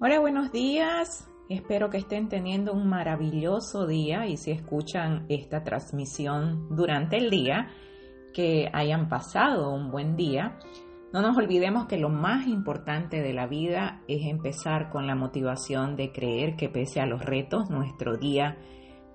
[0.00, 1.30] Hola, buenos días.
[1.48, 7.68] Espero que estén teniendo un maravilloso día y si escuchan esta transmisión durante el día,
[8.34, 10.58] que hayan pasado un buen día.
[11.12, 15.94] No nos olvidemos que lo más importante de la vida es empezar con la motivación
[15.94, 18.58] de creer que pese a los retos, nuestro día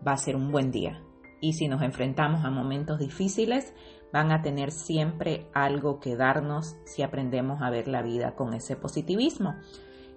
[0.07, 1.04] va a ser un buen día.
[1.41, 3.73] Y si nos enfrentamos a momentos difíciles,
[4.14, 8.77] van a tener siempre algo que darnos si aprendemos a ver la vida con ese
[8.77, 9.55] positivismo.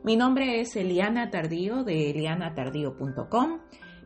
[0.05, 3.61] Mi nombre es Eliana Tardío de elianatardío.com.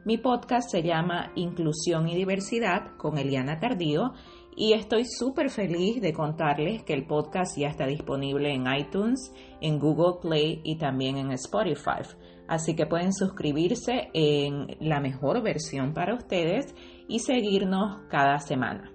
[0.04, 4.12] Mi podcast se llama Inclusión y Diversidad con Eliana Tardío
[4.54, 9.32] y estoy súper feliz de contarles que el podcast ya está disponible en iTunes,
[9.62, 12.02] en Google Play y también en Spotify.
[12.46, 16.74] Así que pueden suscribirse en la mejor versión para ustedes
[17.08, 18.92] y seguirnos cada semana.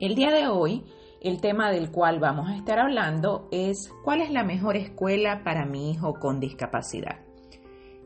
[0.00, 0.82] El día de hoy,
[1.22, 5.64] el tema del cual vamos a estar hablando es ¿cuál es la mejor escuela para
[5.64, 7.20] mi hijo con discapacidad?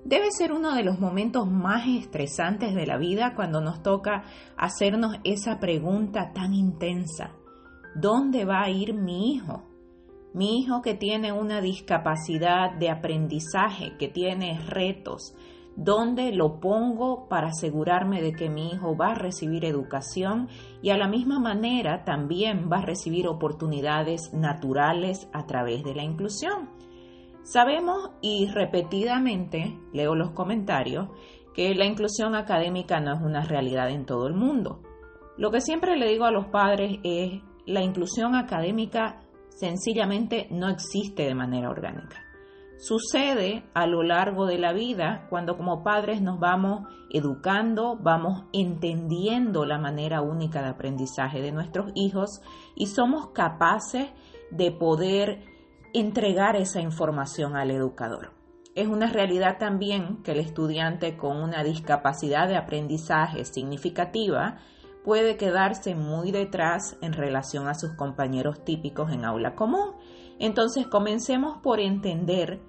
[0.04, 4.24] Debe ser uno de los momentos más estresantes de la vida cuando nos toca
[4.56, 7.32] hacernos esa pregunta tan intensa.
[7.94, 9.64] ¿Dónde va a ir mi hijo?
[10.34, 15.34] Mi hijo que tiene una discapacidad de aprendizaje, que tiene retos,
[15.76, 20.48] dónde lo pongo para asegurarme de que mi hijo va a recibir educación
[20.82, 26.02] y a la misma manera también va a recibir oportunidades naturales a través de la
[26.02, 26.70] inclusión.
[27.42, 31.08] Sabemos y repetidamente, leo los comentarios,
[31.54, 34.80] que la inclusión académica no es una realidad en todo el mundo.
[35.38, 41.24] Lo que siempre le digo a los padres es, la inclusión académica sencillamente no existe
[41.24, 42.22] de manera orgánica.
[42.78, 49.64] Sucede a lo largo de la vida cuando como padres nos vamos educando, vamos entendiendo
[49.64, 52.42] la manera única de aprendizaje de nuestros hijos
[52.74, 54.10] y somos capaces
[54.50, 55.44] de poder
[55.94, 58.32] entregar esa información al educador.
[58.74, 64.58] Es una realidad también que el estudiante con una discapacidad de aprendizaje significativa
[65.02, 69.94] puede quedarse muy detrás en relación a sus compañeros típicos en aula común
[70.38, 72.60] entonces comencemos por entender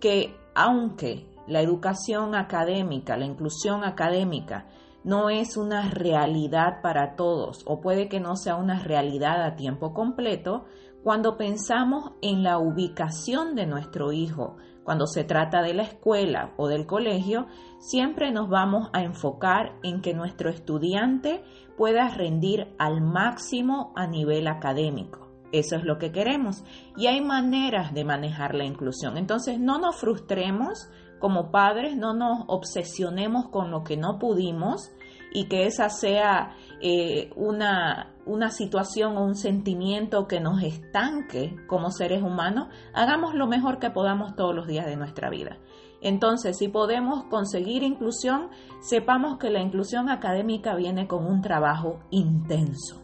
[0.00, 4.68] que aunque la educación académica, la inclusión académica,
[5.04, 9.92] no es una realidad para todos o puede que no sea una realidad a tiempo
[9.92, 10.64] completo,
[11.02, 16.68] cuando pensamos en la ubicación de nuestro hijo, cuando se trata de la escuela o
[16.68, 17.46] del colegio,
[17.78, 21.42] siempre nos vamos a enfocar en que nuestro estudiante
[21.76, 25.23] pueda rendir al máximo a nivel académico.
[25.54, 26.64] Eso es lo que queremos.
[26.96, 29.16] Y hay maneras de manejar la inclusión.
[29.16, 30.88] Entonces, no nos frustremos
[31.20, 34.90] como padres, no nos obsesionemos con lo que no pudimos
[35.32, 41.92] y que esa sea eh, una, una situación o un sentimiento que nos estanque como
[41.92, 42.66] seres humanos.
[42.92, 45.58] Hagamos lo mejor que podamos todos los días de nuestra vida.
[46.00, 48.50] Entonces, si podemos conseguir inclusión,
[48.80, 53.03] sepamos que la inclusión académica viene con un trabajo intenso.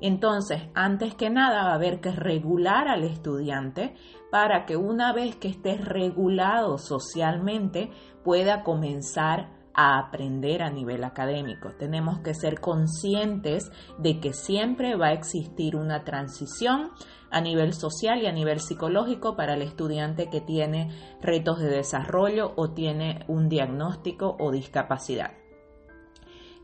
[0.00, 3.94] Entonces, antes que nada va a haber que regular al estudiante
[4.30, 7.90] para que una vez que esté regulado socialmente
[8.22, 11.70] pueda comenzar a aprender a nivel académico.
[11.78, 16.90] Tenemos que ser conscientes de que siempre va a existir una transición
[17.30, 20.90] a nivel social y a nivel psicológico para el estudiante que tiene
[21.22, 25.37] retos de desarrollo o tiene un diagnóstico o discapacidad.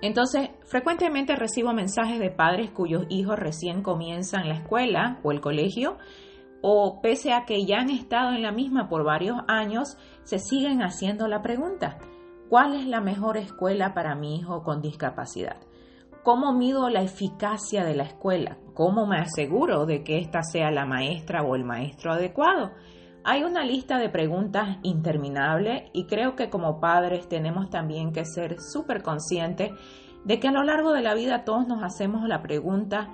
[0.04, 5.96] Entonces, frecuentemente recibo mensajes de padres cuyos hijos recién comienzan la escuela o el colegio
[6.60, 10.82] o pese a que ya han estado en la misma por varios años, se siguen
[10.82, 11.96] haciendo la pregunta,
[12.50, 15.56] ¿cuál es la mejor escuela para mi hijo con discapacidad?
[16.22, 18.58] ¿Cómo mido la eficacia de la escuela?
[18.74, 22.72] ¿Cómo me aseguro de que ésta sea la maestra o el maestro adecuado?
[23.26, 28.60] Hay una lista de preguntas interminable y creo que como padres tenemos también que ser
[28.60, 29.70] súper conscientes
[30.26, 33.08] de que a lo largo de la vida todos nos hacemos la pregunta,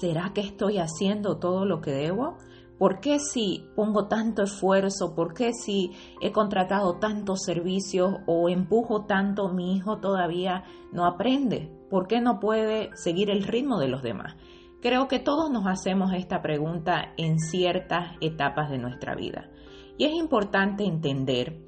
[0.00, 2.38] ¿será que estoy haciendo todo lo que debo?
[2.78, 5.16] ¿Por qué si pongo tanto esfuerzo?
[5.16, 5.90] ¿Por qué si
[6.20, 10.62] he contratado tantos servicios o empujo tanto mi hijo todavía
[10.92, 11.68] no aprende?
[11.90, 14.36] ¿Por qué no puede seguir el ritmo de los demás?
[14.80, 19.50] Creo que todos nos hacemos esta pregunta en ciertas etapas de nuestra vida.
[19.96, 21.64] Y es importante entender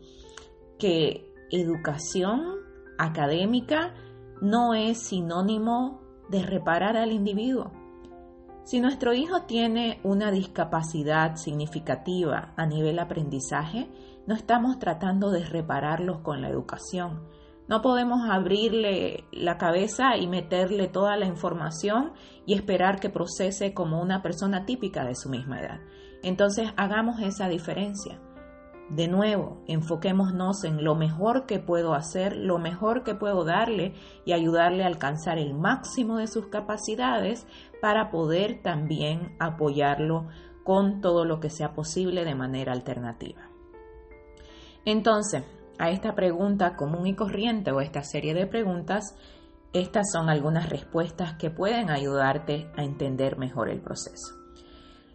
[0.78, 2.40] que educación
[2.98, 3.94] académica
[4.40, 7.72] no es sinónimo de reparar al individuo.
[8.62, 13.90] Si nuestro hijo tiene una discapacidad significativa a nivel aprendizaje,
[14.28, 17.26] no estamos tratando de repararlos con la educación,
[17.70, 22.12] no podemos abrirle la cabeza y meterle toda la información
[22.44, 25.80] y esperar que procese como una persona típica de su misma edad.
[26.24, 28.20] Entonces hagamos esa diferencia.
[28.90, 33.94] de nuevo, enfoquémonos en lo mejor que puedo hacer, lo mejor que puedo darle
[34.24, 37.46] y ayudarle a alcanzar el máximo de sus capacidades
[37.80, 40.26] para poder también apoyarlo
[40.64, 43.48] con todo lo que sea posible de manera alternativa.
[44.84, 45.44] Entonces,
[45.80, 49.16] a esta pregunta común y corriente o esta serie de preguntas,
[49.72, 54.34] estas son algunas respuestas que pueden ayudarte a entender mejor el proceso.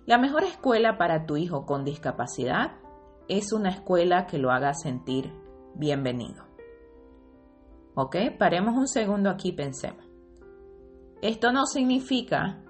[0.08, 2.78] La mejor escuela para tu hijo con discapacidad
[3.28, 5.32] es una escuela que lo haga sentir
[5.76, 6.46] bienvenido.
[7.94, 8.16] ¿Ok?
[8.40, 10.04] Paremos un segundo aquí y pensemos.
[11.22, 12.64] Esto no significa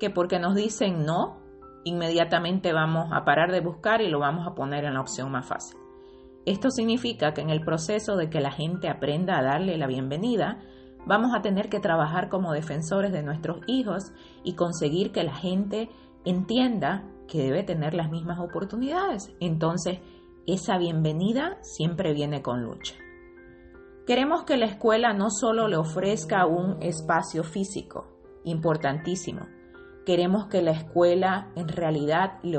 [0.00, 1.40] que porque nos dicen no,
[1.84, 5.46] inmediatamente vamos a parar de buscar y lo vamos a poner en la opción más
[5.46, 5.78] fácil.
[6.46, 10.58] Esto significa que en el proceso de que la gente aprenda a darle la bienvenida,
[11.06, 14.12] vamos a tener que trabajar como defensores de nuestros hijos
[14.44, 15.88] y conseguir que la gente
[16.24, 19.30] entienda que debe tener las mismas oportunidades.
[19.40, 19.98] Entonces,
[20.46, 22.94] esa bienvenida siempre viene con lucha.
[24.06, 28.06] Queremos que la escuela no solo le ofrezca un espacio físico,
[28.44, 29.46] importantísimo.
[30.06, 32.58] Queremos que la escuela en realidad le,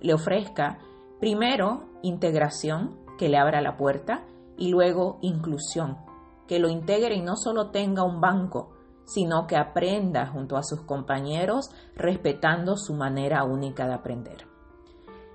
[0.00, 0.78] le ofrezca
[1.20, 4.24] primero integración, que le abra la puerta,
[4.56, 5.98] y luego inclusión,
[6.46, 8.72] que lo integre y no solo tenga un banco,
[9.04, 14.46] sino que aprenda junto a sus compañeros respetando su manera única de aprender.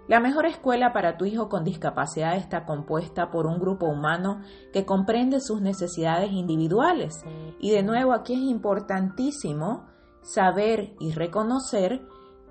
[0.07, 4.42] La mejor escuela para tu hijo con discapacidad está compuesta por un grupo humano
[4.74, 7.24] que comprende sus necesidades individuales.
[7.60, 9.86] Y de nuevo aquí es importantísimo
[10.22, 12.01] saber y reconocer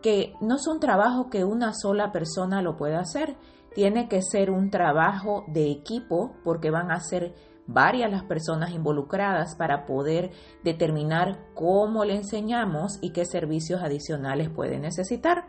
[0.03, 3.37] que no es un trabajo que una sola persona lo pueda hacer.
[3.75, 7.35] Tiene que ser un trabajo de equipo porque van a ser
[7.67, 10.33] varias las personas involucradas para poder
[10.65, 15.45] determinar cómo le enseñamos y qué servicios adicionales puede necesitar.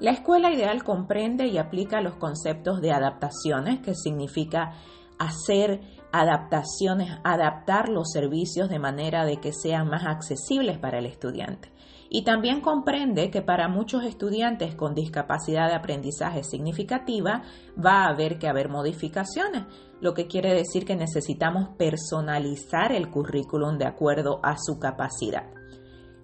[0.00, 4.72] La escuela ideal comprende y aplica los conceptos de adaptaciones, que significa
[5.18, 5.80] hacer
[6.12, 11.73] adaptaciones, adaptar los servicios de manera de que sean más accesibles para el estudiante.
[12.16, 17.42] Y también comprende que para muchos estudiantes con discapacidad de aprendizaje significativa
[17.76, 19.64] va a haber que haber modificaciones,
[20.00, 25.50] lo que quiere decir que necesitamos personalizar el currículum de acuerdo a su capacidad.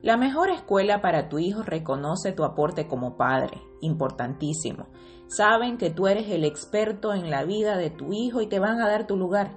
[0.01, 4.87] La mejor escuela para tu hijo reconoce tu aporte como padre, importantísimo.
[5.27, 8.81] Saben que tú eres el experto en la vida de tu hijo y te van
[8.81, 9.57] a dar tu lugar.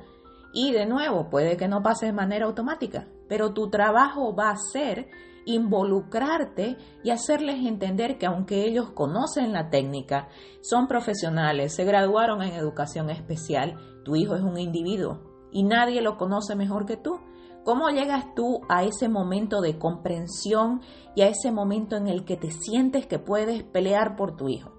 [0.51, 4.57] Y de nuevo, puede que no pase de manera automática, pero tu trabajo va a
[4.57, 5.11] ser
[5.45, 10.29] involucrarte y hacerles entender que aunque ellos conocen la técnica,
[10.61, 16.17] son profesionales, se graduaron en educación especial, tu hijo es un individuo y nadie lo
[16.17, 17.19] conoce mejor que tú.
[17.63, 20.81] ¿Cómo llegas tú a ese momento de comprensión
[21.15, 24.73] y a ese momento en el que te sientes que puedes pelear por tu hijo?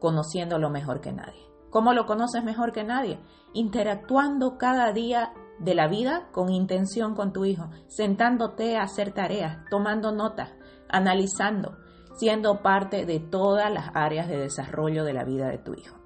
[0.00, 1.46] Conociéndolo mejor que nadie.
[1.70, 3.18] ¿Cómo lo conoces mejor que nadie?
[3.54, 9.64] Interactuando cada día de la vida con intención con tu hijo, sentándote a hacer tareas,
[9.70, 10.50] tomando notas,
[10.88, 11.76] analizando,
[12.16, 15.96] siendo parte de todas las áreas de desarrollo de la vida de tu hijo.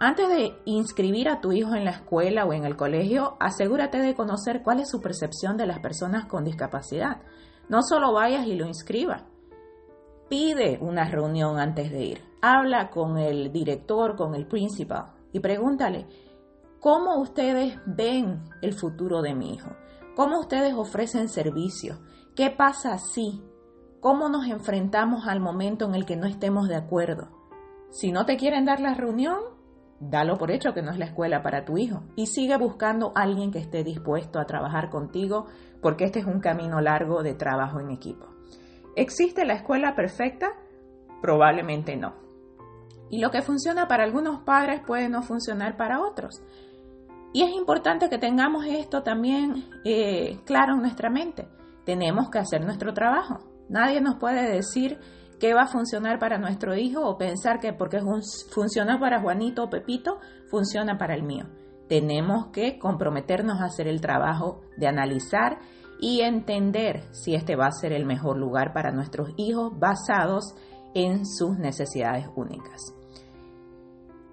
[0.00, 4.14] Antes de inscribir a tu hijo en la escuela o en el colegio, asegúrate de
[4.14, 7.22] conocer cuál es su percepción de las personas con discapacidad.
[7.68, 9.22] No solo vayas y lo inscribas.
[10.28, 12.20] Pide una reunión antes de ir.
[12.40, 16.06] Habla con el director, con el principal y pregúntale,
[16.82, 19.70] ¿Cómo ustedes ven el futuro de mi hijo?
[20.16, 22.00] ¿Cómo ustedes ofrecen servicios?
[22.34, 23.40] ¿Qué pasa si?
[24.00, 27.28] ¿Cómo nos enfrentamos al momento en el que no estemos de acuerdo?
[27.90, 29.38] Si no te quieren dar la reunión,
[30.00, 33.22] dalo por hecho que no es la escuela para tu hijo y sigue buscando a
[33.22, 35.46] alguien que esté dispuesto a trabajar contigo
[35.80, 38.26] porque este es un camino largo de trabajo en equipo.
[38.96, 40.48] ¿Existe la escuela perfecta?
[41.20, 42.22] Probablemente no.
[43.08, 46.42] Y lo que funciona para algunos padres puede no funcionar para otros.
[47.32, 51.48] Y es importante que tengamos esto también eh, claro en nuestra mente.
[51.84, 53.38] Tenemos que hacer nuestro trabajo.
[53.68, 54.98] Nadie nos puede decir
[55.40, 58.00] qué va a funcionar para nuestro hijo o pensar que porque
[58.50, 60.18] funciona para Juanito o Pepito,
[60.50, 61.46] funciona para el mío.
[61.88, 65.58] Tenemos que comprometernos a hacer el trabajo de analizar
[66.00, 70.54] y entender si este va a ser el mejor lugar para nuestros hijos basados
[70.94, 72.94] en sus necesidades únicas.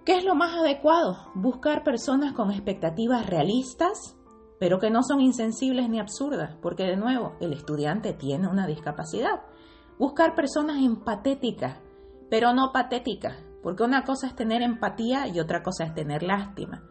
[0.05, 1.17] ¿Qué es lo más adecuado?
[1.35, 4.17] Buscar personas con expectativas realistas,
[4.59, 9.41] pero que no son insensibles ni absurdas, porque de nuevo, el estudiante tiene una discapacidad.
[9.97, 11.79] Buscar personas empatéticas,
[12.29, 16.81] pero no patéticas, porque una cosa es tener empatía y otra cosa es tener lástima.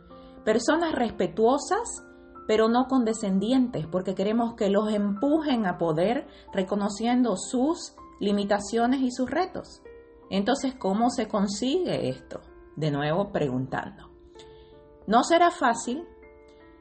[0.45, 2.05] Personas respetuosas,
[2.47, 9.31] pero no condescendientes, porque queremos que los empujen a poder reconociendo sus limitaciones y sus
[9.31, 9.83] retos.
[10.31, 12.41] Entonces, ¿cómo se consigue esto?
[12.78, 14.11] De nuevo preguntando.
[15.06, 16.04] No será fácil,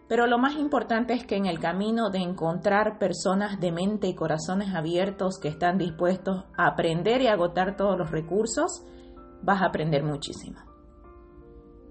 [0.08, 4.16] pero lo más importante es que en el camino de encontrar personas de mente y
[4.16, 8.86] corazones abiertos que están dispuestos a aprender y agotar todos los recursos,
[9.42, 10.60] vas a aprender muchísimo.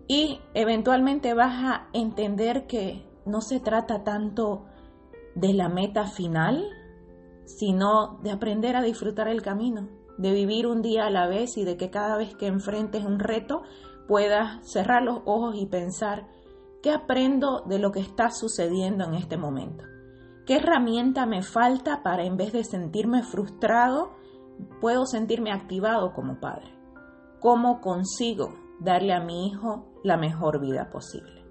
[0.09, 4.67] Y eventualmente vas a entender que no se trata tanto
[5.35, 6.65] de la meta final,
[7.45, 11.65] sino de aprender a disfrutar el camino, de vivir un día a la vez y
[11.65, 13.63] de que cada vez que enfrentes un reto
[14.07, 16.27] puedas cerrar los ojos y pensar,
[16.87, 19.83] ¿Qué aprendo de lo que está sucediendo en este momento?
[20.47, 24.13] ¿Qué herramienta me falta para en vez de sentirme frustrado,
[24.81, 26.73] puedo sentirme activado como padre?
[27.41, 31.45] ¿Cómo consigo darle a mi hijo la mejor vida posible?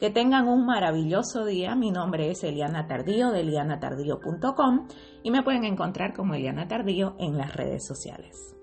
[0.00, 1.76] Que tengan un maravilloso día.
[1.76, 4.88] Mi nombre es Eliana Tardío de elianatardío.com
[5.22, 8.56] y me pueden encontrar como Eliana Tardío en las redes sociales.